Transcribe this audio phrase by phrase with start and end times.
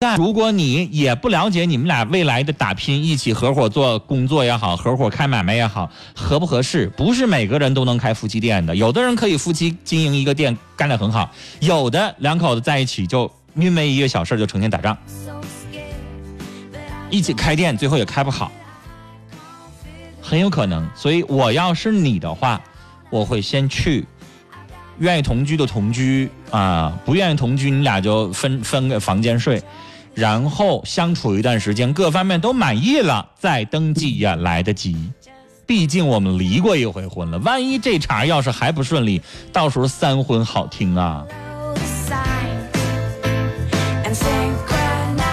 [0.00, 6.88] 但如果你也不了解你们俩未来的打拼，一起合伙做工作也好，合伙开买卖也好，合不合适？
[6.96, 14.96] 不是每个人都能开夫妻店的，有的人可以夫妻经营一个店干得很好，有的两口子在一起就因为一个小事就成天打仗，
[17.10, 18.52] 一起开店最后也开不好，
[20.22, 20.88] 很有可能。
[20.94, 22.60] 所以我要是你的话，
[23.10, 24.06] 我会先去。
[25.00, 29.62] 愿意同居的同居啊，不愿意同居，你俩就分分个房间睡，
[30.18, 35.12] 然后相处一段时间，各方面都满意了，再登记也来得及。
[35.64, 41.24] 毕竟我们离过一回婚了，万一这茬要是还不顺利，到时候三婚好听啊。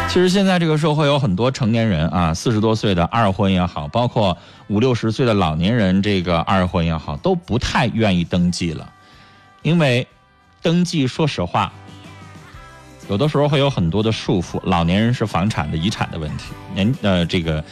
[0.08, 8.88] 其实现在这个社会有很多成年人啊，四十多岁的二婚也好，包括五六十岁的老年人，这个二婚也好，都不太愿意登记了。
[9.64, 10.08] 因为
[10.62, 11.74] 登记，说实话，
[13.10, 14.60] 有的时候会有很多的束缚。
[14.64, 17.64] 老年人是房产的遗产的问题，年呃这个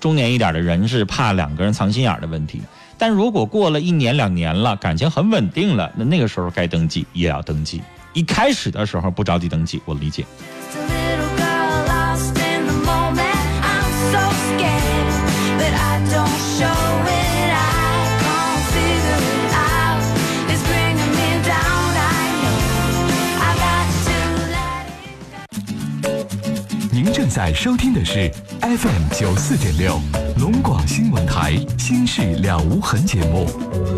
[0.00, 2.60] 中年一点的人是怕两个人藏心眼的问题。
[2.98, 7.82] 但如果过了一年两年了，感情很稳定了，那那个时候该登记也要登记。
[8.12, 10.24] 一开始的时候不着急登记，我理解。
[27.12, 28.32] 正在收听的是
[28.62, 30.00] FM 九四点六
[30.40, 33.46] 龙广新闻台《心事了无痕》节目，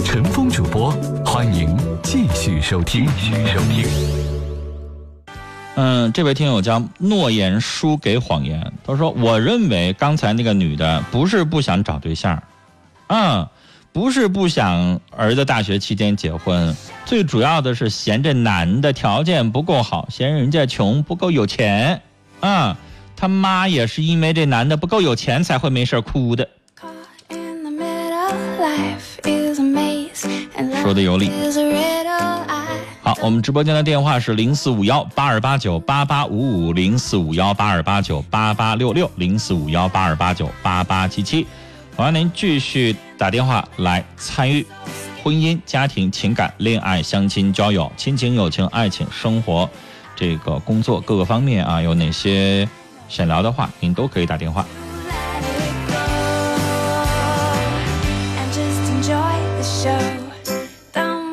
[0.04, 0.90] 陈峰主播，
[1.24, 3.06] 欢迎继续收听。
[3.16, 3.86] 继续收听。
[5.76, 12.42] 嗯，这位听友叫诺言输给谎言，他说：“我认为刚才那个女的不是不想找对象，
[13.06, 13.46] 嗯，
[13.92, 16.74] 不是不想儿子大学期间结婚，
[17.06, 22.02] 最主要的是嫌这男的条件不够好，嫌人家穷不够有钱，
[22.40, 22.76] 啊。”
[23.16, 26.48] 他妈也是因为这男的不够有钱才会没事哭的，
[30.82, 31.30] 说的有理。
[33.02, 41.46] 好，我们直播间的电话是零四五幺八二八九八八五五零四五幺八二八九八八六六零四五幺八二八九八八七七，
[41.96, 44.64] 欢迎您继续打电话来参与
[45.22, 49.68] 婚姻、家庭、情感、恋爱、相亲、交友、亲情、友情、爱情、生活，
[50.16, 52.68] 这个工作各个方面啊，有哪些？
[53.14, 54.66] 想聊的话，您都可以打电话。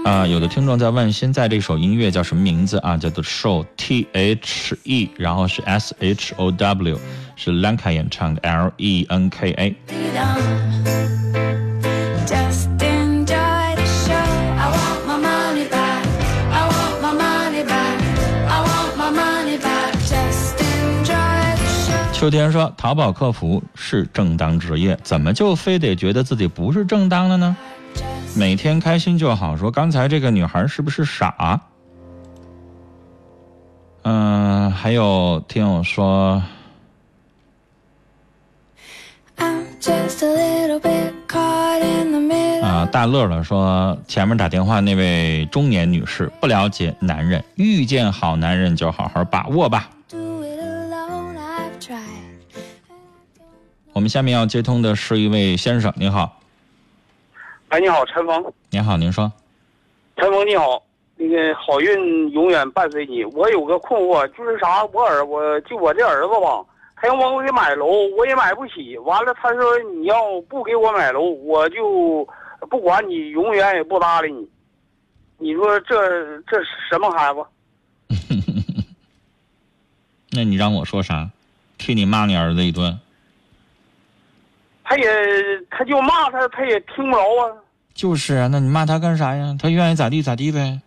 [0.04, 2.96] 啊，有的听众在问，现在这首音乐叫什么名字啊？
[2.96, 7.00] 叫做 Show T H E，然后是 S H O W，
[7.36, 9.76] 是 Lenka 演唱的 L E N K A。
[22.22, 27.58] 秋天说：“淘宝客服是正当职业，怎么就非得觉得自己不是正当的呢？
[28.38, 31.60] 每天开心就好。”说刚才这个女孩是不是傻？
[34.04, 36.44] 嗯，还有听友说，
[42.62, 49.90] 啊，大乐乐说前面打电话那位中年女士不了解男人，遇见好男人就好好把握吧。
[53.94, 56.40] 我们下面要接通的是一位先生，您好。
[57.70, 58.54] 哎，你好，陈峰。
[58.70, 59.30] 您好，您说。
[60.16, 60.82] 陈峰你好，
[61.18, 63.26] 那个好运永远伴随你。
[63.26, 64.86] 我有个困惑，就是啥？
[64.86, 66.64] 我儿，我就我这儿子吧，
[66.96, 67.86] 他要我给买楼，
[68.18, 68.98] 我也买不起。
[69.00, 70.16] 完了，他说你要
[70.48, 72.26] 不给我买楼，我就
[72.70, 74.48] 不管你，永远也不搭理你。
[75.38, 77.46] 你说这这是什么孩子？
[80.32, 81.30] 那你让我说啥？
[81.78, 82.98] 替你骂你儿子一顿。
[84.92, 85.08] 他也，
[85.70, 87.56] 他就骂他，他也听不着啊。
[87.94, 89.56] 就是啊，那你骂他干啥呀？
[89.58, 90.82] 他愿意咋地咋地呗。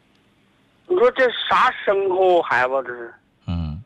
[0.87, 3.15] 你说这啥牲口孩子这是？
[3.47, 3.83] 嗯。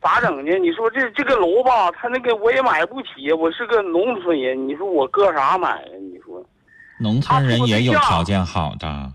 [0.00, 0.58] 咋整呢？
[0.58, 5.92] 你说这这个楼吧，他那个我也买不起，我是个农村人，你说我搁啥买呀？
[6.00, 6.44] 你说。
[6.98, 9.12] 农村人也有条件好的。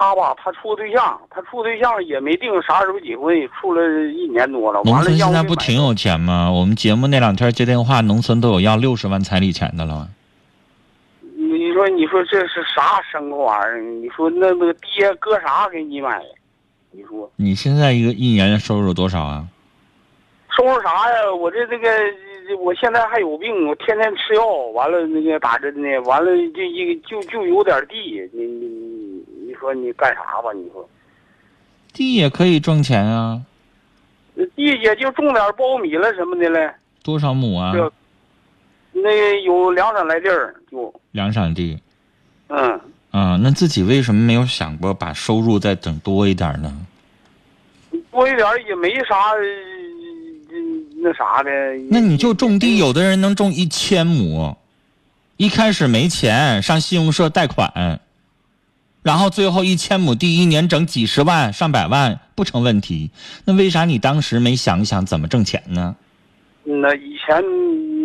[0.00, 3.82] 他吧，他处对象，他处对象也没定啥时候结婚，处了
[4.12, 4.80] 一年多了。
[4.82, 6.50] 农村现在不挺有钱吗？
[6.50, 10.08] 我们节目那两天接电话，农村都有要六十万彩礼钱的了。
[11.20, 13.82] 你说，你说这是啥生活玩意儿？
[13.82, 16.18] 你说那那个爹搁啥给你买？
[16.92, 19.44] 你说你现在一个一年的收入多少啊？
[20.56, 21.34] 收入啥呀？
[21.38, 21.90] 我这那个，
[22.58, 28.89] 我现在还有病，我天天吃药，完了那个打针呢，完了就一就就有点地，你你。
[29.60, 30.52] 说你干啥吧？
[30.54, 30.88] 你说，
[31.92, 33.40] 地也可以挣钱啊！
[34.56, 36.68] 地也就种点苞米了什么的嘞。
[37.02, 37.72] 多少亩啊？
[37.72, 37.90] 对
[38.92, 41.78] 那有两三来地儿，就两场地。
[42.48, 42.80] 嗯，
[43.12, 46.74] 啊，那自己为什么没有想过把收入再整多一点呢？
[48.10, 50.56] 多一点也没啥，呃
[51.02, 51.50] 那啥的。
[51.90, 54.56] 那你就种地，有的人能种一千亩，
[55.36, 58.00] 一开始没钱上信用社贷款，
[59.02, 63.10] 然后最后一千亩地一年整几十万上百万不成问题。
[63.44, 65.96] 那为啥你当时没想想怎么挣钱呢？
[66.64, 67.42] 那以前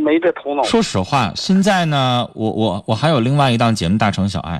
[0.03, 0.63] 没这头脑。
[0.63, 4.57] 说实话，现在呢，我我我还有另外一档节目《大城小爱》，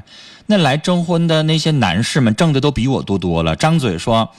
[0.48, 4.30] 那来征婚的那些男士们挣的都比我多多了，张嘴说。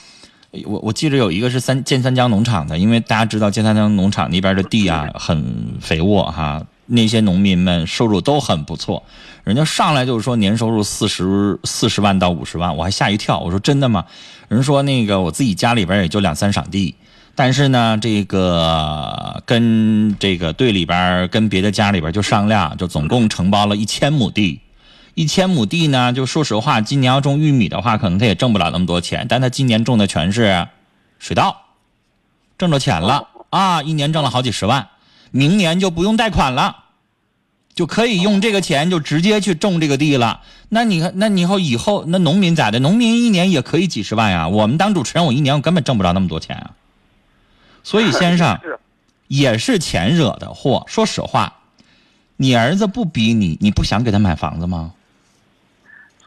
[0.65, 9.03] 我我记着有一个是三建三江农场的，因为大家知道建三江农场那边的地啊很肥沃哈，那些农民们收入都很不错，
[9.43, 14.05] 人家上来就是说年收入四十四十万到五十万，我还吓一跳，我说真的吗？
[14.47, 16.95] 人说那个我自己家里边也就两三晌地，
[17.35, 24.61] 但是呢这个跟这个队里边跟别的家里边就商量，就总共承包了一千亩地。
[25.13, 29.25] 一千亩地呢，就说实话，今年要种玉米的话，可能他也挣不了那么多钱。
[29.27, 30.67] 但他今年种的全是
[31.17, 31.63] 水稻，
[32.57, 34.87] 挣着钱了啊，一年挣了好几十万。
[35.37, 36.85] 明年就不用贷款了，
[37.75, 40.41] 就可以用这个钱就直接去种这个地了。
[40.69, 42.79] 那你看，那你以后以后那农民咋的？
[42.79, 44.47] 农民一年也可以几十万呀。
[44.47, 46.71] 我们当主持人，我一年我根本挣不着那么多钱啊。
[47.83, 48.59] 所以先生
[49.29, 50.83] 也是钱惹的祸。
[50.87, 51.53] 说实话，
[52.35, 54.91] 你儿子不逼你，你不想给他买房子吗？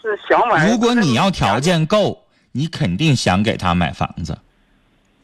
[0.01, 0.71] 是想买。
[0.71, 2.23] 如果你要条件够，
[2.53, 4.39] 你肯定想给他买房子，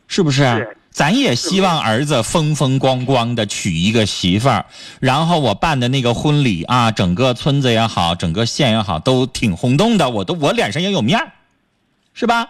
[0.09, 0.43] 是不是？
[0.43, 0.77] 是。
[0.97, 4.65] 咱也希望儿子风风光光的娶一个媳妇儿，
[4.99, 11.33] 然后我办的那个婚礼啊，整个村子也好，整个县也好，都挺轰动的，我都我脸上也有面儿，
[12.15, 12.49] 是吧？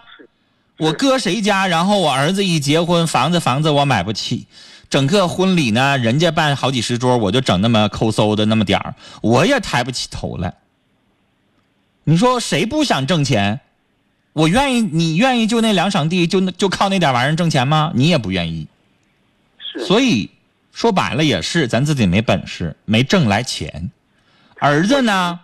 [0.77, 4.47] 我搁谁家，然后我儿子一结婚，房子房子我买不起，
[4.89, 10.53] 整个婚礼呢，人家办好几十桌，我就整那么抠搜的那么点儿，我也抬不起头来。
[12.05, 13.59] 你说谁不想挣钱？
[14.37, 17.91] 我愿意，你愿意就那两场地，就那就靠那点玩意儿挣钱吗？
[17.95, 18.67] 你也不愿意。
[19.57, 19.83] 是。
[19.83, 20.29] 所以
[20.71, 23.89] 说白了也是，咱自己没本事，没挣来钱。
[24.59, 25.39] 儿子呢，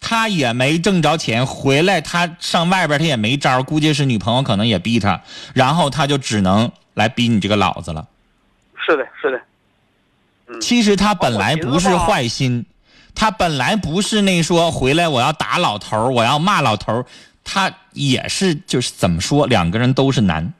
[0.00, 5.20] 他也没挣着钱，回来他上外边他也没招，估计是女朋友可能也逼他，
[5.52, 8.06] 然后他就只能来逼你这个老子了。
[8.86, 10.60] 是的，是的。
[10.60, 12.64] 其实他本来不是坏心。
[13.12, 17.04] 他本来不是那说回来我要打老头我要骂老头
[17.42, 20.52] 他也是就是怎么说，两个人都是难，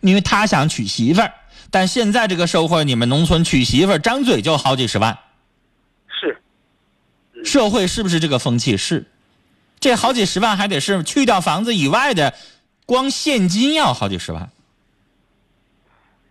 [0.00, 1.32] 因为他想娶媳妇儿，
[1.70, 5.18] 但现在这个社会，你们农村娶媳妇儿张嘴就好几十万，
[6.08, 6.42] 是，
[7.44, 8.76] 社会是不是这个风气？
[8.76, 9.06] 是，
[9.80, 12.34] 这好几十万还得是去掉房子以外的，
[12.84, 14.48] 光现金要好几十万。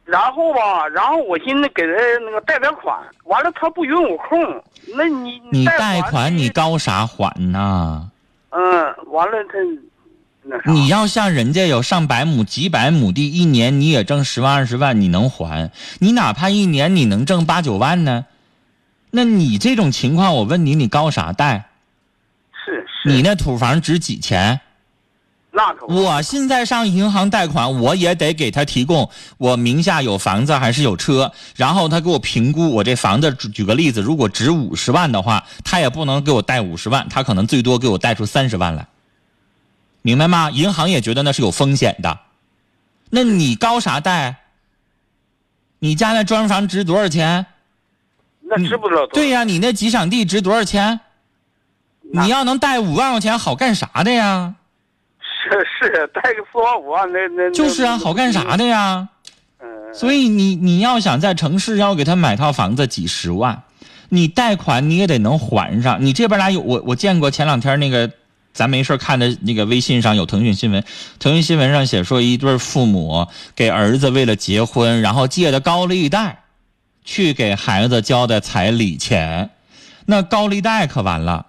[0.06, 1.94] 然后吧，然后我寻思给他
[2.24, 4.63] 那个贷点款，完了他不允我空，
[4.95, 8.12] 那你你贷款你高啥还呢？
[8.51, 8.62] 嗯，
[9.07, 9.57] 完了他
[10.47, 10.71] 那啥。
[10.71, 15.71] 你要像人家有上百亩、几百亩地，一年你也挣十万二十万，你能还？
[16.00, 18.25] 你哪怕一年你能挣八九万呢？
[19.12, 21.69] 那你这种情况，我问你，你高啥贷？
[22.51, 23.09] 是是。
[23.09, 24.62] 你那土房值几钱？
[25.88, 33.33] 我现在上银行贷款，我也得给他提供我名下有房子还是有车，然后他给我评估我这房子。
[33.33, 38.85] 举个例子，如果值五十万的话，他也不能给我贷五十万，他可能最多给我贷出三十万来，
[40.06, 40.52] 明白吗？
[40.52, 42.19] 银行也觉得那是有风险的。
[43.09, 44.35] 那你高啥贷？
[45.80, 47.44] 你家那砖房值多少钱？
[48.44, 49.07] 那值不了。
[49.07, 51.00] 对呀，你那几场地值多少钱？
[52.14, 54.54] 你要能贷五万块钱，好干啥的呀？
[55.19, 59.09] 是是，贷个四万五万，那那就是啊，好干啥的呀？
[59.59, 59.68] 嗯。
[59.92, 63.64] 所以你你要想在城市要给他买套房子几十万，
[64.09, 66.06] 你贷款你也得能还上。
[66.06, 68.12] 你这边来有我我见过前两天那个，
[68.56, 70.83] 咱没事看的那个微信上有腾讯新闻，
[71.19, 76.40] 腾讯新闻上写说一对父母给儿子为了结婚，然后借的高利贷，
[77.04, 79.50] 去给孩子交的彩礼钱，
[80.06, 81.47] 那高利贷可完了。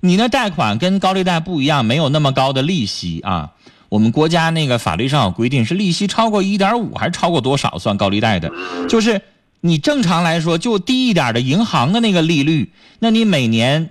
[0.00, 3.52] 你那贷款跟高利贷不一样，没有那么高的利息啊。
[3.88, 8.50] 我们国家那个法律上有规定，是利息超过一点五还是超过多少算高利贷的？
[8.88, 9.20] 就是
[9.60, 13.90] 你正常来说就低一点的银行的那个利率，那你每年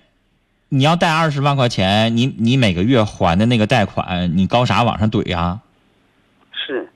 [0.70, 5.60] 你要贷二十万块钱，你你每个月还的那个贷款，你高啥往上怼呀？
[6.52, 6.90] 是。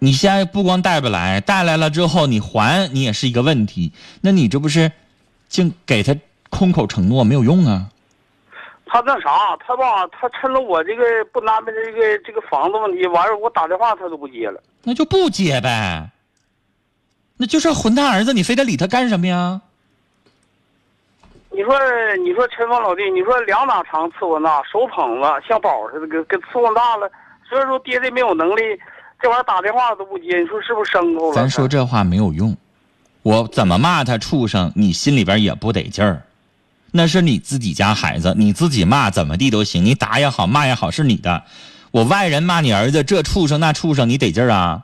[0.00, 3.92] 你现在不光贷不来，贷来了之后你还你也是一个问题，
[4.22, 4.90] 那你这不是
[5.48, 6.16] 净给他
[6.48, 7.88] 空口承诺没有用啊？
[8.86, 9.30] 他那啥，
[9.64, 14.60] 他吧，他趁着我这个不安排这个这个房子问题，完了我打电话他都不接了。
[14.82, 16.10] 那就不接呗。
[17.36, 19.60] 那就是混蛋儿子，你非得理他干什么呀？
[21.60, 21.78] 你说，
[22.24, 27.06] 你说陈峰老弟，你说两打长伺候大，手捧子像宝似的，给给伺候大了。
[27.46, 28.62] 所以说爹爹没有能力，
[29.20, 31.34] 这玩意儿打电话都不接，你说是不是牲口了？
[31.34, 32.56] 咱说这话没有用，
[33.20, 36.22] 我怎么骂他畜生，你心里边也不得劲儿。
[36.92, 41.42] 那是你自己家孩子，你自己骂怎么地都行，你打也好，骂也好是你的。
[41.90, 44.82] 我外人骂你儿子这畜生那畜生，你得劲儿啊？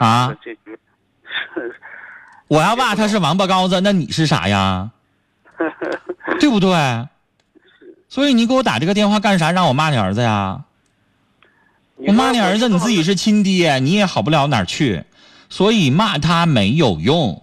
[0.00, 0.34] 啊？
[0.42, 0.58] 这，
[2.48, 4.90] 我要骂他是王八羔子，那你是啥呀？
[6.40, 7.08] 对不对？
[8.08, 9.52] 所以你给我打这个电话干啥？
[9.52, 10.64] 让我骂你儿子呀？
[11.96, 15.04] 我骂你儿子，你自己是亲爹，你也好不了哪儿去。
[15.48, 17.42] 所以骂他没有用，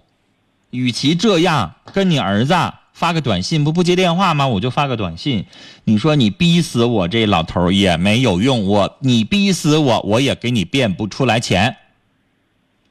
[0.72, 2.56] 与其这样，跟你儿子。
[2.92, 4.46] 发个短信不不接电话吗？
[4.46, 5.46] 我就发个短信。
[5.86, 11.78] 你说你逼死我这老头也没有用，我你逼死我我也给你变不出来钱，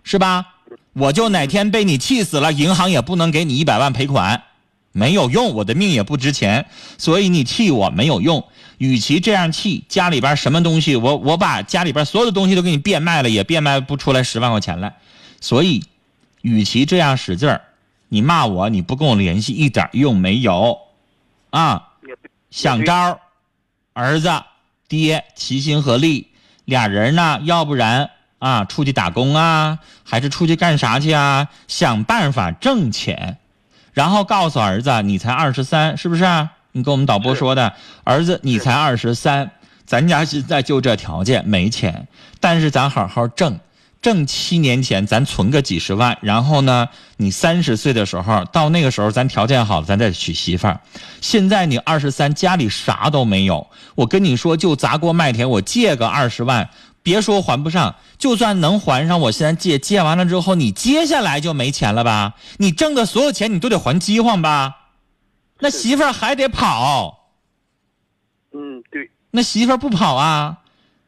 [0.02, 0.54] 是吧？
[0.94, 4.44] 我就哪天被你气死了，银行也不能给你一百万赔款，
[4.98, 6.66] 没有用，我的命也不值钱，
[6.98, 8.44] 所以你气我没有用。
[8.78, 14.96] 与其这样气，家里边什么东西我我把家里边所有的东西都给你变卖了，也变卖不出来十万块钱来。
[15.40, 15.84] 所以，
[16.42, 17.62] 与其这样使劲儿。
[18.10, 20.78] 你骂我，你不跟我联系，一点用没有，
[21.50, 21.88] 啊！
[22.50, 23.20] 想招
[23.92, 24.30] 儿子、
[24.88, 26.28] 爹齐心合力，
[26.64, 31.48] 俩人呢，要不然啊，出去打工啊，还是出去干啥去啊？
[31.68, 33.36] 想办法挣钱，
[33.98, 36.24] 然后告诉儿子，你才二十三，是不是？
[36.70, 37.72] 你跟我们导播说的，
[38.04, 39.50] 儿子，你才二十三，
[39.86, 42.06] 咱家现在就这条件，没钱，
[42.38, 43.58] 但是咱好好挣。
[44.00, 50.78] 挣七年前，咱存个几十万，然后呢，你三十岁的时候，到那个时候咱条件好了，咱再娶媳妇儿。
[51.20, 53.66] 现在你二十三，家里啥都没有。
[53.96, 56.70] 我跟你说，就砸锅卖铁，我借个二十万，
[57.02, 62.34] 别说还不上，就算能还上，我现在借借完了之后，你接下来就没钱了吧？
[62.58, 64.76] 你挣的所有钱你都得还饥荒吧？
[65.60, 67.30] 那媳妇儿还得跑。
[68.52, 69.10] 嗯，对。
[69.30, 70.58] 那媳妇儿不跑啊？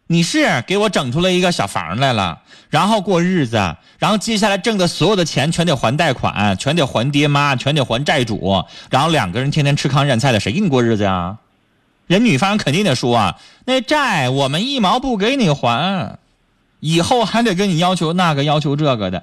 [0.07, 11.39] 你是给我整出来一个小房来了，然后过日子，然后接下来挣的所有的钱全得还贷款，全得还爹妈，全得还债主，然后两个人天天吃糠咽菜的，谁给你过日子呀？
[12.11, 16.19] 人女方肯定得说啊，那债我们一毛不给你还，
[16.81, 19.23] 以后还得跟你要求那个要求这个的，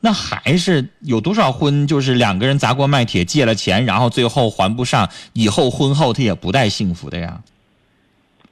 [0.00, 7.40] 那还是有多少婚就是两个人砸锅卖铁借了钱，然后最后还不上，以后婚后他也不带幸福的呀。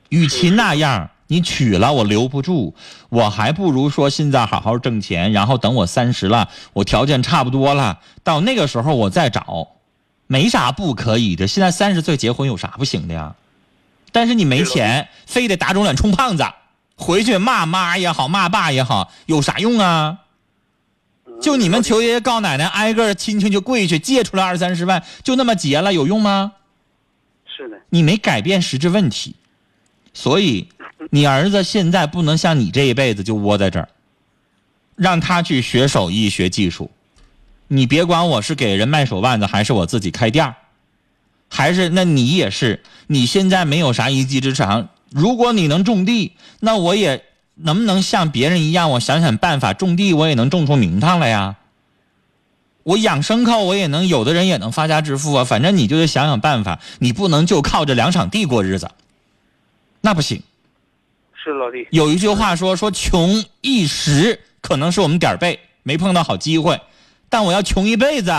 [0.09, 1.11] 与其那样。
[1.27, 2.75] 你娶了我留不住，
[3.09, 9.69] 我还不如说现在好好挣钱，然后等我三十了，我条件差不多了，到那个时候我再找，
[10.27, 11.49] 没啥不可以的。
[11.49, 13.35] 现在三十岁结婚有啥不行的呀？
[14.15, 16.45] 但是你没钱，非得打肿脸充胖子，
[16.95, 20.21] 回去骂妈也好，骂爸也好，有啥用啊？
[21.43, 26.53] 就你们求爷爷告奶奶，挨个亲戚就跪去借出来二三十万，就那么结了，有用吗？
[27.45, 27.77] 是的。
[27.91, 29.35] 你没改变实质问题，
[30.13, 30.69] 所以。
[31.11, 33.89] 你儿子现在不能像你这一辈子就窝在这儿，
[34.97, 36.91] 让他去学手艺、学技术。
[37.69, 40.55] 你别管我是给人卖手腕子，还是我自己开店儿，
[41.55, 42.83] 还是那你也是。
[43.07, 47.23] 你现在没有啥一技之长，如果你能种地，那我也
[47.55, 48.91] 能不能像别人一样？
[48.91, 51.55] 我想想办法种地，我也能种出名堂来呀。
[52.83, 55.45] 我养牲口，我也能，有的人也能发家致富啊。
[55.45, 58.91] 反正你就得想想办法，你不能就靠这两场地过日子，
[60.01, 60.43] 那不行。
[61.35, 66.81] 是老弟，有一句话说说穷一时可能是我们点儿背没碰到好机会，
[67.29, 68.33] 但我要穷一辈子，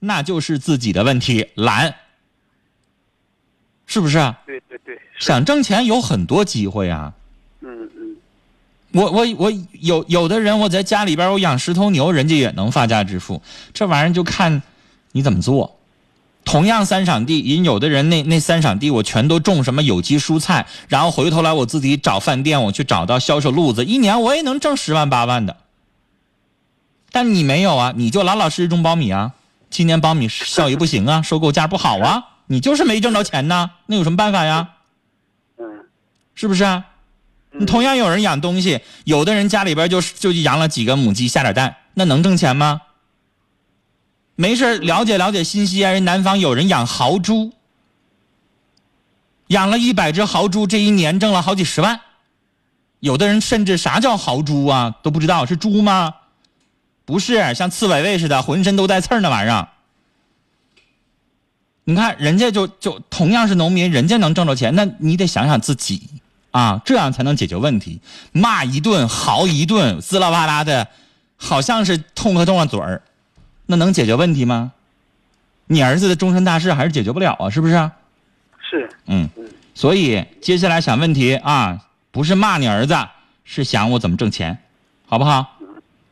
[0.00, 1.94] 那就是自己的问题懒，
[3.86, 4.18] 是不是？
[4.46, 7.12] 对对对，想挣钱有很多机会啊。
[7.60, 8.16] 嗯嗯，
[8.92, 13.40] 我我我有有的人我在家里边我养十头牛，人家也能发家致富，
[13.72, 14.62] 这玩意儿就看
[15.12, 15.72] 你怎么做。
[16.44, 25.56] 同样三晌地，人有的人那那三晌地我全都种什么有机蔬菜，然后回头来我自己找饭店，我去找到销售路子，一年我也能挣十万八万的。
[27.10, 29.32] 但你没有啊，你就老老实实种苞米啊，
[29.70, 34.70] 今年苞米效益不行啊，收购价不好啊，你就是没挣着钱呢，那有什么办法呀？
[35.58, 35.64] 嗯，
[36.34, 36.86] 是不是啊？
[37.58, 42.82] 你同样有人养东西，有的人家里边就就养了几个母鸡下点蛋，那能挣钱吗？
[44.34, 45.90] 没事了解了解信息啊！
[45.90, 47.54] 人南方有人养豪猪，
[49.46, 52.00] 养了一百只豪猪，这一年挣了好几十万。
[53.00, 56.14] 有的人甚至啥叫豪猪啊都不知道，是猪吗？
[57.06, 59.68] 不是，像刺猬猬似的，浑身都带刺儿那玩意儿。
[61.88, 66.02] 你看人家就就同样是农民，人家能挣着钱，那你得想想自己
[66.50, 68.00] 啊，这样才能解决问题。
[68.32, 70.88] 骂一顿，嚎一顿，滋啦哇啦的，
[71.36, 73.02] 好像是痛快动了嘴儿，
[73.66, 74.72] 那能解决问题吗？
[75.68, 77.90] 你儿子的终身大事还是解决不了啊，是不是？
[78.68, 79.30] 是，嗯，
[79.72, 82.96] 所以接下来想问题啊，不是骂你儿子，
[83.44, 84.58] 是想我怎么挣钱，
[85.06, 85.56] 好不好？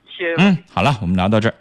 [0.07, 0.35] 谢谢。
[0.39, 1.55] 嗯，好了，我们聊到这儿。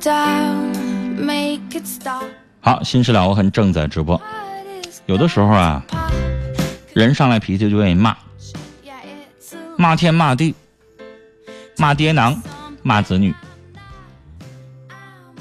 [0.00, 0.72] Down,
[1.16, 2.24] make it stop
[2.60, 4.20] 好，新事了我很正在直播。
[5.06, 5.84] 有的时候啊，
[6.94, 8.16] 人上来脾气就愿意骂，
[9.76, 10.54] 骂天骂地，
[11.76, 12.40] 骂爹娘，
[12.82, 13.34] 骂子女。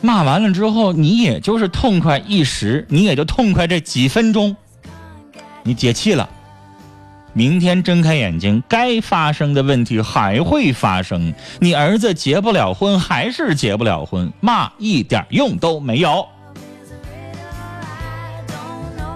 [0.02, 4.56] 骂完了之后，你也就是痛快一时，你也就痛快这几分钟，
[5.64, 6.30] 你解气了。
[7.40, 11.34] 明天睁开眼睛，该发生的问题还会发生。
[11.62, 16.28] 你儿子结不了婚，还是结不了婚，骂一点用都没有，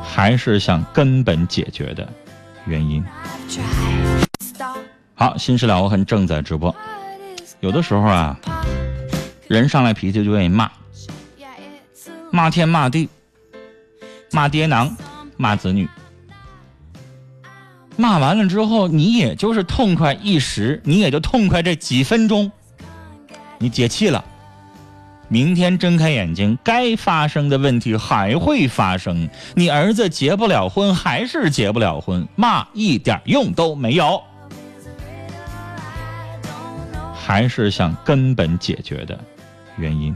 [0.02, 2.08] 还是想根本解决的
[2.66, 3.04] 原因。
[5.16, 6.74] 好，新事了无痕正在直播。
[7.60, 8.40] 有的时候啊，
[9.50, 10.72] 人上来脾气就愿意骂，
[12.32, 13.10] 骂天骂地，
[14.32, 14.96] 骂爹娘，
[15.36, 15.90] 骂子女。
[17.96, 22.52] 骂完了之后，你也就是痛快一时，你也就痛快这几分钟，
[23.60, 24.24] 你解气了。
[25.30, 29.28] 明天睁开眼睛，该发生的问题还会发生。
[29.56, 34.22] 你儿子结不了婚，还是结不了婚，骂一点用都没有，
[37.16, 39.20] 还是想根本解决的
[39.78, 40.16] 原因。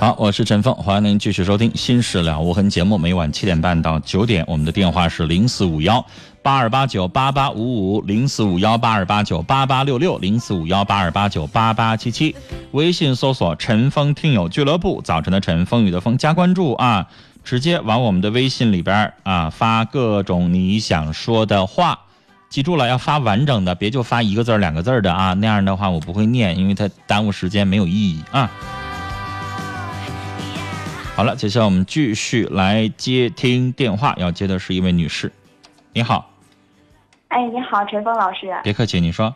[0.00, 2.96] 好，我是陈峰，欢迎您继续收听《心事了无痕》节目。
[2.96, 6.06] 每晚七点半到九点，我们的电话是零四五幺
[6.40, 12.36] 八二八九八八五五、零四五幺八二八九八八六六、零四五幺八二八九八八七七。
[12.70, 17.08] 微信搜索“陈峰听友俱乐部”，早晨的晨，风雨的风，加关注啊！
[17.42, 21.98] 直接往我们的微信里边啊发各种你想说的话。
[22.48, 28.48] 记住了，要发完整的，别就发一个字儿、两个字儿的啊，那样的话我不会念，因为它耽误时间，没有意义啊。
[31.18, 35.32] 好了，接下来我们继续来接听电话，要接的是一位女士。
[35.92, 36.30] 你好，
[37.26, 38.56] 哎，你好，陈峰老师。
[38.62, 39.34] 别客气，你说。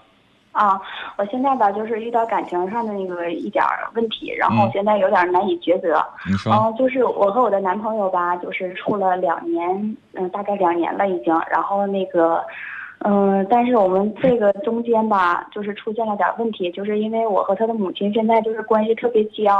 [0.52, 0.80] 啊，
[1.16, 6.00] 我现在吧，就是遇到感情上的那个一点儿问题，然后嗯现在有点难以抉择。
[6.24, 11.34] 你说，嗯，就是我和我的男朋友吧，就是处了两年，嗯，大概两年了已经。
[11.50, 12.44] 然后那个，
[12.98, 19.52] 嗯，但是我们这个中间吧，就是出现了点问题，就是因为我和他的母亲现在就是关系特别僵。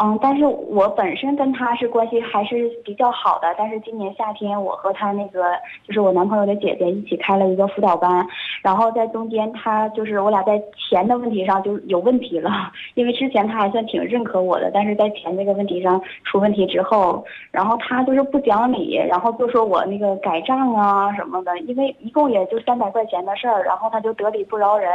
[0.00, 5.42] 嗯，但是我本身跟他是关系还是比较好的，但是今年夏天我和他那个
[5.84, 8.24] 就是我男朋友的姐姐一起开了一个辅导班，
[8.62, 12.50] 然后在中间他就是我俩在钱的问题上就有问题了，
[12.94, 24.88] 因为之前他还算挺认可我的，但是在钱这个问题上出问题之后，然后他就是不讲理，然后就说我那个改账啊什么的，因为一共也就三百块钱的事儿，然后他就得理不饶人。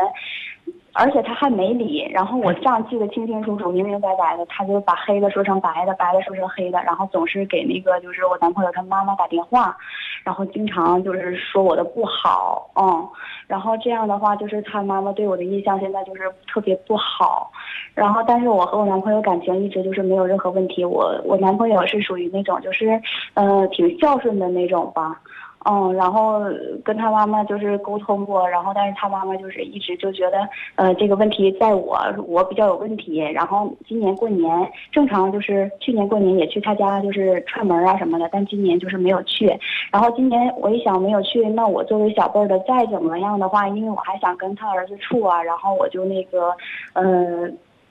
[0.93, 9.75] 而且他还没理，然后我账记得清清楚楚、明明白白的，他就把黑的说成白的，白的说成黑的，然后总是给那个就是我男朋友他妈妈打电话，
[10.23, 13.10] 然后经常就是说我的不好，嗯，
[13.47, 17.51] 然后这样的话就是他妈妈对我的印象现在就是特别不好，
[17.95, 23.01] 然后但是我和我男朋友感情一直就是没有任何问题，我我男朋友是属于那种就是，
[23.34, 25.19] 呃，挺孝顺的那种吧。
[25.65, 26.41] 嗯，然后
[26.84, 31.97] 跟他妈妈就是沟通过，然后但是他妈妈就是一直就觉得，呃，这个问题在我，
[32.28, 33.17] 我比较有问题。
[33.19, 34.49] 然后今年过年
[34.91, 39.47] 正常就是去年过年也去他家就是串门啊什么的，但今年就是没有去。
[39.91, 46.56] 然后今年我一想没有去，那我作为小辈儿的再怎么样的话，因为我还想跟他儿子处啊，然后我就那个，
[46.93, 47.49] 呃，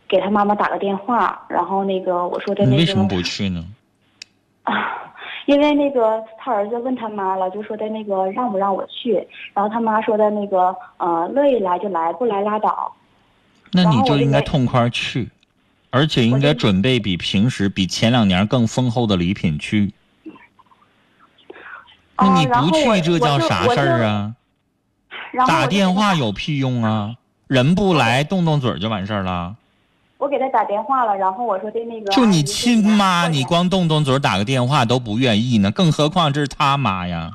[0.09, 2.77] 给他妈妈打个电话，然后那个我说的那个。
[2.77, 3.65] 你为什么不去呢？
[4.65, 5.12] 啊，
[5.47, 9.15] 因为那个他儿子问他妈了，就说的那个让不让我去，
[9.53, 12.95] 然后他妈说的那个呃乐意来就来，不来拉倒。
[13.73, 15.31] 那你就应该痛快去，
[15.91, 19.93] 而且应该准备比平时、比前两年更丰厚的礼品去。
[22.17, 24.35] 那哦你不去，这叫啥事儿啊？
[25.49, 27.17] 打电话有屁用啊？
[27.49, 29.57] 人不来，动动嘴儿就完事儿了。
[30.23, 37.33] 我给他打电话了，然后我说的那个就你亲妈，你光动动嘴儿打个电话都不愿意呢，更何况这是他妈呀？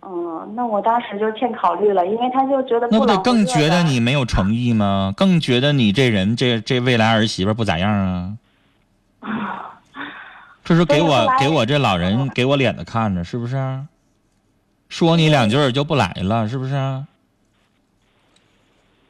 [0.00, 5.12] 嗯，那我当时就欠考虑了，因为他就觉得那不得更觉得你没有诚意吗？
[5.14, 8.32] 更觉得你这人这这未来儿媳妇不咋样啊？
[10.64, 13.84] 这是给我给我这老人给我脸子看着，是不是？
[14.88, 17.04] 说你两句儿就不来了，是不是？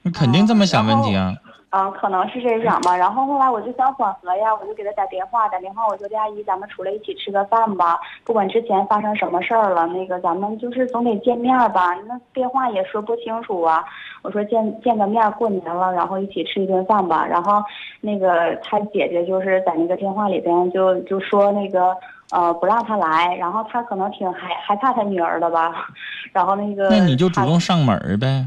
[0.02, 1.36] 你肯定这么想问题啊？
[1.70, 2.96] 嗯，可能是这样吧。
[2.96, 7.98] 然后后来我就想缓和呀，我就给他打电话，打电话我说的阿姨，咱们出来一起吃个饭吧。
[8.24, 11.92] 不管之前发生什么事儿了，那个咱们就是总得见面吧。
[12.06, 13.84] 那电话也说不清楚啊。
[14.22, 17.26] 我说见见个面，过年了，然后一起吃一顿饭吧。
[17.26, 17.62] 然后
[18.00, 21.94] 那个他姐姐就是在那个电话里边就就说那个
[22.30, 25.88] 呃不让他来，然后他可能挺害害怕他女儿的吧。
[26.32, 28.46] 然后那个那你就主动上门呗。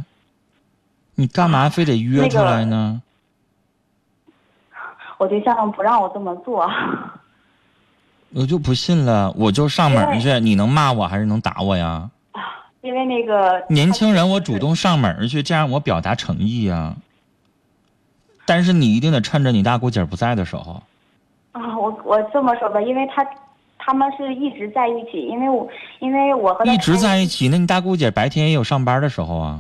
[1.16, 3.02] 你干嘛非得约出来呢？
[5.20, 6.68] 我对象不让我这么做。
[8.34, 12.10] 我就不信了，我就上门去，你能骂我还是能打我呀？
[12.82, 16.96] 因为那个年轻人，我主动上门去，这样我表达诚意呀。
[18.46, 20.82] 但是你一定得趁着你大姑姐不在的时候。
[21.52, 23.26] 啊，我我这么说吧，因为他
[23.78, 25.68] 他们是一直在一起，因为我
[26.00, 29.60] 因为我和他一直在一，起，那你大姑姐白天也有上班的时候啊。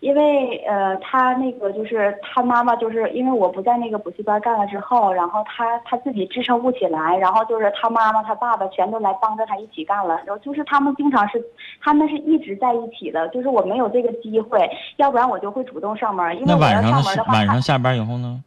[0.00, 11.44] 因为呃他那个就是他妈妈就是因为我不在那个补习班干了之后，然后他他自己支撑不起来，然后就是他妈妈他爸爸全都来帮着他一起干了，然后就是他们经常是
[11.80, 17.32] 他们是一直在一起的，就是我没有这个机会，要不然我就会主动上门，因为那我要晚上的？
[17.32, 18.42] 晚上下班以后呢？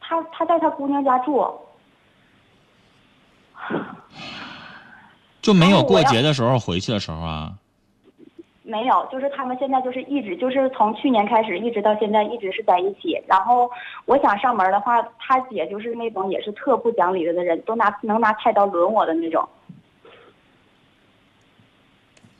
[0.00, 1.44] 他他在他姑娘家住。
[5.40, 7.52] 就没有过节的时候回去的时候啊？
[8.68, 13.18] 没有，就是他们现在就是一直就是从去年开始一直到现在一直是在一起。
[13.26, 13.70] 然后
[14.04, 19.48] 我想上门的话，他姐就是那种也是特不讲理的人，都拿能拿菜刀抡我的那种。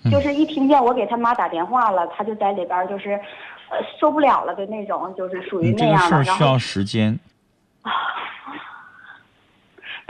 [0.05, 3.13] 嗯就是一听见我给他妈打电话了，他就在里边就是，
[3.71, 6.11] 呃，受不了了的那种，就是属于那样的。
[6.11, 7.19] 这个事儿需要时间。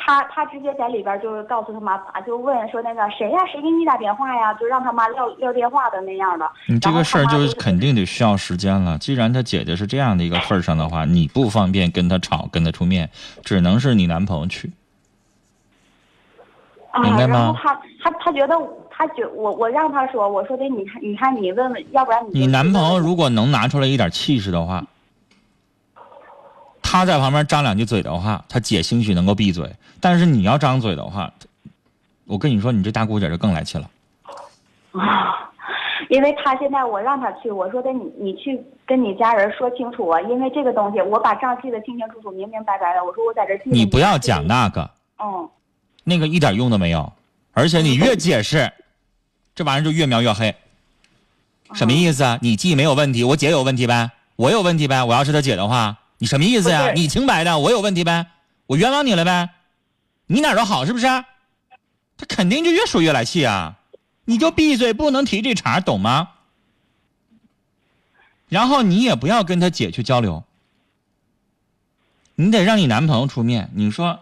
[0.00, 4.54] 他他直接在里边就是告诉他妈，就问说那个谁呀，谁给你打电话呀？
[4.54, 6.48] 就让他妈撂撂电话的那样的。
[6.66, 8.96] 你这个事儿就肯定得需要时间了。
[8.98, 13.10] 既然他姐姐是这样的一个份儿上的话，你不方便跟他吵，跟他出面，
[13.42, 14.72] 只能是你男朋友去。
[16.92, 18.54] 啊，明白吗然后他他他觉得
[18.88, 24.82] 他觉我我让他说，我说的你看你看你问问，要不然你你男朋友如果能拿出来一点气势的话，
[26.90, 29.70] 他在旁边张两句嘴的话，他姐兴许能够闭嘴。
[30.00, 31.30] 但是你要张嘴的话，
[32.24, 33.90] 我跟你说，你这大姑姐就更来气了。
[34.92, 35.52] 啊，
[36.08, 43.04] 因为他现在我让他去，我说的你你去跟你家人说清楚啊，因为这个东西我把账记得清清楚楚、明明白白的。
[43.04, 44.90] 我说我在这记着你不要讲那，那个，
[45.22, 45.46] 嗯，
[46.04, 47.12] 那个一点用都没有，
[47.52, 48.72] 而且你越解释，
[49.54, 50.54] 这玩意儿就越描越黑。
[51.74, 52.38] 什么意思啊？
[52.40, 54.10] 你记没有问题，我姐有问题呗？
[54.36, 55.04] 我有问题呗？
[55.04, 56.92] 我要是他姐的话，你什么意思呀？
[56.92, 58.26] 你清白的，我有问题呗？
[58.66, 59.50] 我冤枉你了呗？
[60.26, 61.06] 你哪儿都好是不是？
[61.06, 63.76] 他肯定就越说越来气啊！
[64.24, 66.30] 你就闭嘴，不能提这茬，懂吗？
[68.48, 70.42] 然后你也不要跟他姐去交流，
[72.34, 73.70] 你得让你男朋友出面。
[73.74, 74.18] 你说，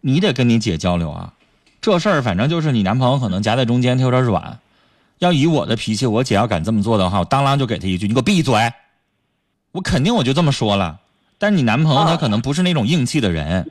[0.00, 1.34] 你得跟你姐交流啊。
[1.80, 4.60] 这事儿反正就是你男朋友可能夹在中间，他有点软。
[5.18, 8.54] 要以我的脾气，我姐要敢这么做的话，我当啷就给他一句：“你给我闭嘴！”
[9.72, 11.00] 我肯定我就这么说了。
[11.38, 13.70] 但是你男朋友他可能不是那种硬气的人，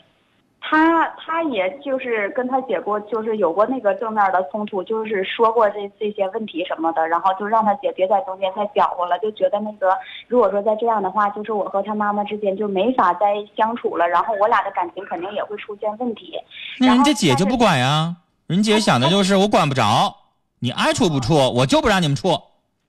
[0.61, 9.89] 他他也就是跟他姐过，就是有过那个正面的冲突，就是说过这这些问题什么的，然后就让他姐别在中间再搅和了，就觉得那个
[10.27, 16.33] 如果说再这样的话，就是我和他妈妈之间就没法再相处了，然后我俩的感情肯定也会出现问题。
[16.79, 18.15] 那人家姐就不管呀，
[18.47, 20.15] 人姐想的就是我管不着，
[20.59, 22.29] 你爱处不处，我就不让你们处，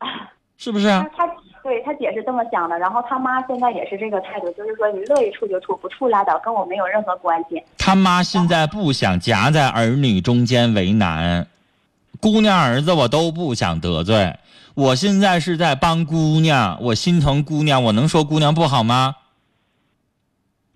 [0.57, 0.89] 是不是？
[1.69, 7.63] 对他姐是这么想的，然后他妈现在也是这个态度，就是说你乐意处就处，不处拉倒，跟我没有任何关系。
[7.77, 11.47] 他妈现在不想夹在儿女中间为难，
[12.21, 14.35] 姑娘儿子我都不想得罪。
[14.73, 19.17] 我现在是在帮姑娘，我心疼姑娘，我能说姑娘不好吗？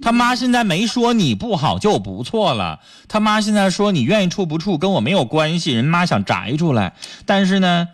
[0.02, 6.92] 他妈现在没说你不好就不错了，他妈现在说你愿意处不处跟我没有关系，人妈想摘出来，
[7.24, 7.88] 但是呢，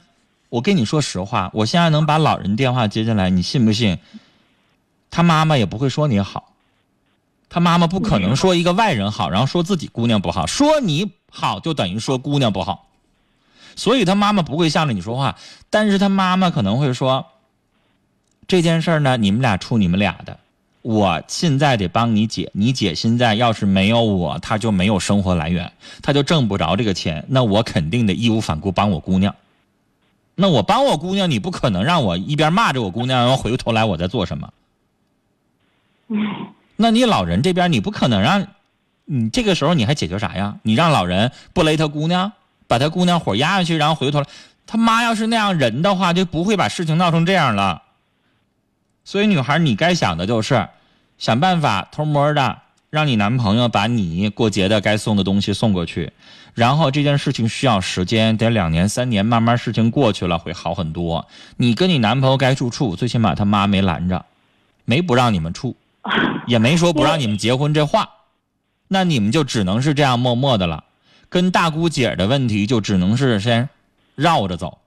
[0.48, 3.98] 我跟你说实话，我现在能把老人电话接进来，你信不信？
[5.11, 6.52] 他妈妈也不会说你好。
[7.50, 12.88] 他妈妈不可能说一个外人好，然后说自己姑娘不好，说你好就等于说姑娘不好，
[13.74, 15.37] 所以他妈妈不会向着你说话，
[15.70, 17.26] 但是他妈妈可能会说，
[18.46, 20.38] 这件事儿呢，你们俩处你们俩的，
[20.82, 29.34] 我现在得帮你姐，你姐现在要是没有我，她就没有生活来源，她就挣不着这个钱，那我肯定得义无反顾帮我姑娘。
[30.40, 34.53] 那我帮我姑娘，你不可能让我一边骂着我姑娘，然后回过头来我在做什么？
[36.77, 38.46] 那你老人这边你不可能让，
[39.05, 40.55] 你这个时候你还解决啥呀？
[40.62, 42.31] 你让老人不勒他姑娘，
[42.68, 44.27] 把他姑娘火压下去，然后回过头来，
[44.64, 47.83] 他妈要是那样人的话，就不会把事情闹成这样了。
[49.05, 50.68] 所以女孩，你该想的就是
[51.18, 52.59] 想办法偷摸的
[52.90, 56.11] 让你男朋友把你过节的该送的东西送过去，
[56.55, 61.27] 然后这件事情需要时间，得两年三年，慢慢事情过去了会好很多。
[61.59, 64.24] 你跟你男朋友该处处，最起码他妈没拦着，
[64.87, 65.77] 没不让你们处，
[66.48, 68.09] 也没说不让你们结婚这话，
[68.88, 70.85] 那你们就只能是这样默默的了。
[71.29, 73.68] 跟大姑姐的问题就只能是先
[74.14, 74.79] 绕着走。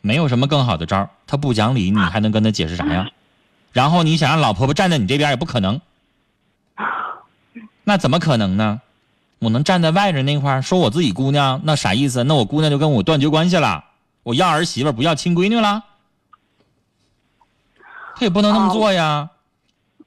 [0.00, 3.10] 没有什么更好的招儿，他不讲理，你还能跟他解释啥呀？
[3.70, 5.78] 然后你想让老婆婆站在你这边也不可能，
[7.84, 8.80] 那怎么可能呢？
[9.38, 12.22] 我能站在外人那块儿说我自己姑娘，那啥意思？
[12.24, 13.84] 那我姑娘就跟我断绝关系了，
[14.22, 15.82] 我要儿媳妇不要亲闺女了？
[18.16, 19.30] 他也不能那么做呀。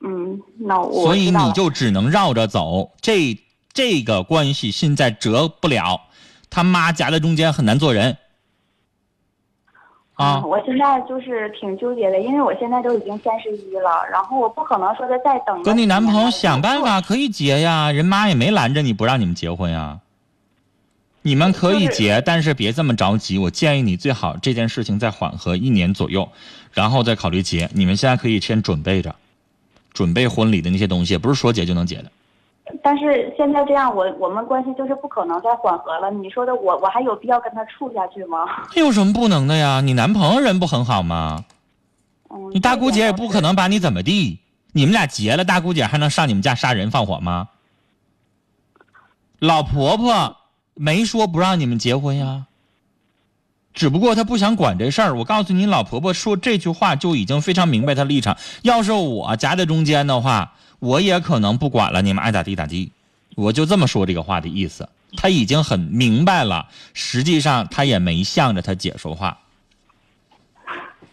[0.02, 3.36] 嗯，那我所以你就只能绕着走，这
[3.74, 6.02] 这个关系现在折不了，
[6.52, 8.16] 他妈夹在中间很难做人。
[10.16, 20.00] 啊嗯，我现在就是挺纠结的，因为我现在都已经三十一了，然后我不可能说的再等跟你男朋友想办法可以结呀，人妈也没拦着你不让你们结婚呀。
[21.26, 23.38] 你们可以就是结，但是别这么着急。
[23.38, 26.30] 我建议你最好这件事情再缓和一年左右，
[26.74, 27.70] 然后再考虑结。
[27.74, 29.16] 你们现在可以先准备着，
[29.94, 32.12] 准备婚礼的那些东西，不是说结就能结的。
[32.82, 36.10] 但是现在这样，我我们关系就是不可能再缓和了。
[36.12, 38.46] 你说的我，我还有必要跟他处下去吗？
[38.76, 39.82] 那有什么不能的呀？
[39.82, 41.44] 你男朋友人不很好吗？
[42.30, 44.40] 嗯，你大姑姐也不可能把你怎么地。
[44.72, 47.50] 你们俩结了，大姑姐还能上你们家杀人放火吗？
[49.40, 50.38] 老婆婆
[50.74, 52.46] 没说不让你们结婚呀，
[53.74, 55.18] 只不过她不想管这事儿。
[55.18, 58.38] 我告诉你，老婆婆说这句话就已经非常明白她立场。
[58.62, 62.92] 要是我夹在中间的话，我也可能不管了，你们爱咋地咋地。
[63.36, 66.68] 我就这么说这个话的意思，他已经很明白了。
[66.94, 69.38] 实际上，他也没向着他姐说话。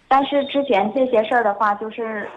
[0.09, 2.29] 但是之前这些事儿的话，就是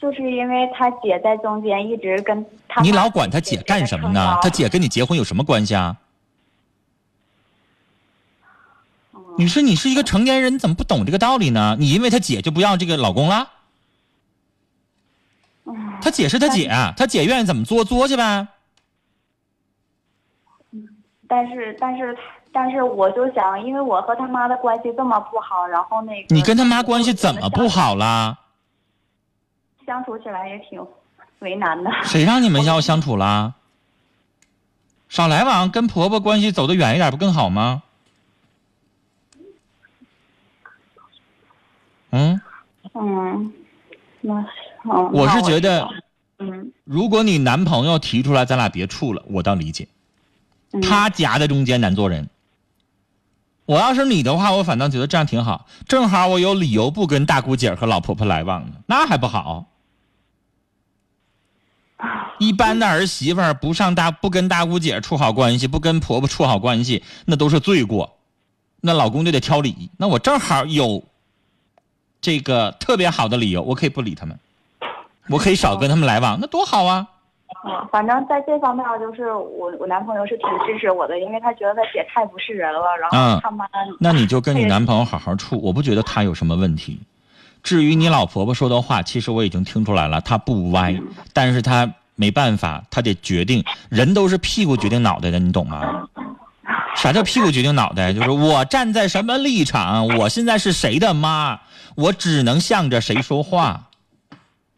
[0.00, 4.36] 就是因为他姐在中间一直跟他你老管他姐干什么呢？
[4.42, 5.96] 他姐跟你结婚有什么关系啊？
[9.38, 11.76] 你说你是一个成年人，你怎么不懂这个道理呢？
[11.78, 13.48] 你因为他姐就不要这个老公了？
[16.02, 18.46] 他姐是他姐，他姐愿意怎么作作去呗。
[21.28, 22.16] 但是但是
[22.52, 28.38] 但是我就想，因为我和他妈的关系这么不好，然后那个你跟他妈关系怎么不好啦？
[29.86, 30.84] 相处起来也挺
[31.40, 31.90] 为难的。
[32.04, 33.54] 谁让你们要相处啦？
[35.08, 37.82] 少来往，跟婆婆关系走得远一点不更好吗？
[42.12, 42.40] 嗯，
[42.94, 43.52] 嗯，
[44.20, 44.44] 那
[44.84, 45.88] 嗯，我是觉得，
[46.38, 49.86] 嗯如果你男朋友提出来咱俩别处了，我倒理解。
[50.72, 52.28] 嗯他夹在中间难做人。
[53.66, 59.66] 我要是你的话，我反倒觉得这样挺好，正好我有理由不跟大姑姐和老婆婆来往呢，那还不好？
[62.38, 68.16] 一般的儿媳妇儿不上大不跟大姑姐处好关系，不跟婆婆处好关系，那都是罪过，
[68.80, 69.90] 那老公就得挑理。
[69.98, 71.04] 那我正好有
[72.20, 74.38] 这个特别好的理由，我可以不理他们，
[75.30, 77.06] 我可以少跟他们来往，那多好啊！
[77.64, 83.66] 嗯，反正在这方面就是我我男朋友是挺支持我的，因为他觉得他姐太不是人了，然嗯后他妈、
[83.98, 87.00] 那你就跟你男朋友好好处，我不觉得他有什么问题。
[87.62, 90.94] 至于你老婆婆说的话，其实我已经听出来了，她不歪，
[91.34, 96.08] 但是她没办法，她得决定，人都是屁股决定脑袋的，你懂吗？
[96.96, 98.12] 啥叫屁股决定脑袋？
[98.12, 101.60] 就是我站在什么立场，我现在是谁的妈，
[101.96, 103.88] 我只能向着谁说话。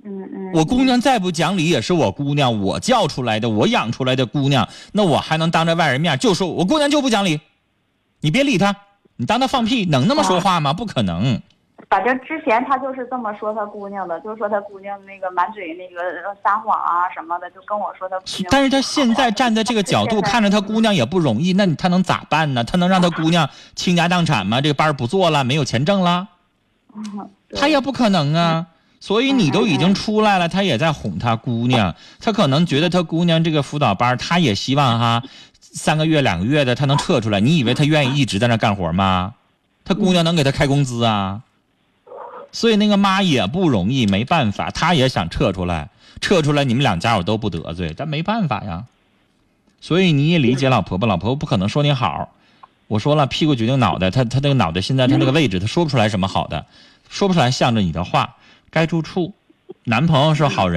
[0.05, 7.41] 嗯嗯，我姑娘再不讲理也是我姑娘，我教出来的，我养出来的姑娘，那我还能当着外人面就说我姑娘就不讲理？
[8.21, 8.75] 你别理她，
[9.17, 10.73] 你当她放屁，能那么说话吗？
[10.73, 11.41] 不可能。
[11.91, 16.01] 反正之前他就是这么说他姑娘的，就是说他姑娘那个满嘴那个
[16.43, 18.49] 撒谎啊什么的，就跟我说他姑娘。
[18.51, 22.65] 但是他现在站在这个 角度，看着他姑娘也不容易，那你他能咋办呢？
[22.65, 24.61] 他能让他姑娘倾家荡产吗？
[24.62, 26.29] 这个班儿不做了，没有钱挣了，
[26.97, 28.67] 嗯他也不可能啊。
[29.03, 35.25] 所以你都已经出来了，他也在哄他姑娘，他可能觉得他姑娘这个辅导班，他也希望哈，
[35.61, 37.41] 三个月两个月的他能撤出来。
[37.41, 39.35] 你以为他愿意一直在那干活吗？
[39.85, 41.41] 他姑娘能给他开工资啊？
[42.53, 45.88] 所以那个妈也不容易，没办法，她也想撤出来，
[46.21, 48.85] 撤出来你们两家我都不得罪，但没办法呀。
[49.81, 52.29] 所以你也理解老婆婆，老婆婆不可能说你好。
[52.87, 56.65] 我说了，屁股决定脑袋，她她那个脑袋现在她那个位置，她说不出来什么好的，
[57.09, 58.37] 说不出来向着你的话，
[58.73, 59.35] 该住处。
[59.85, 60.71] 男朋友是好人。